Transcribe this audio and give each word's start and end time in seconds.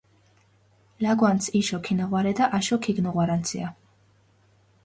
ლაგვანც 1.05 1.49
იშო 1.59 1.79
ქინაღვარედა 1.89 2.49
აშო 2.61 2.81
ქინგოღვარანცია. 2.89 3.73